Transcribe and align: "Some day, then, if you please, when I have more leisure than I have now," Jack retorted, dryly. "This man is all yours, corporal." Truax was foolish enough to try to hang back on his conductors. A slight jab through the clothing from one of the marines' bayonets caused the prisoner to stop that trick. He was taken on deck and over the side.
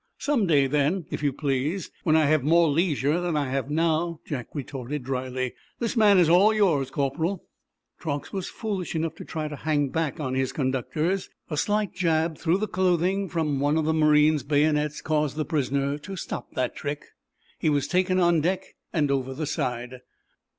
"Some 0.17 0.47
day, 0.47 0.65
then, 0.65 1.05
if 1.11 1.21
you 1.21 1.31
please, 1.31 1.91
when 2.01 2.15
I 2.15 2.25
have 2.25 2.41
more 2.43 2.67
leisure 2.67 3.21
than 3.21 3.37
I 3.37 3.49
have 3.51 3.69
now," 3.69 4.19
Jack 4.25 4.47
retorted, 4.55 5.03
dryly. 5.03 5.53
"This 5.77 5.95
man 5.95 6.17
is 6.17 6.27
all 6.27 6.51
yours, 6.51 6.89
corporal." 6.89 7.45
Truax 7.99 8.33
was 8.33 8.49
foolish 8.49 8.95
enough 8.95 9.13
to 9.17 9.23
try 9.23 9.47
to 9.47 9.55
hang 9.55 9.89
back 9.89 10.19
on 10.19 10.33
his 10.33 10.53
conductors. 10.53 11.29
A 11.51 11.55
slight 11.57 11.93
jab 11.93 12.35
through 12.39 12.57
the 12.57 12.67
clothing 12.67 13.29
from 13.29 13.59
one 13.59 13.77
of 13.77 13.85
the 13.85 13.93
marines' 13.93 14.41
bayonets 14.41 15.01
caused 15.01 15.35
the 15.35 15.45
prisoner 15.45 15.99
to 15.99 16.15
stop 16.15 16.53
that 16.55 16.75
trick. 16.75 17.05
He 17.59 17.69
was 17.69 17.87
taken 17.87 18.17
on 18.19 18.41
deck 18.41 18.73
and 18.91 19.11
over 19.11 19.35
the 19.35 19.45
side. 19.45 19.99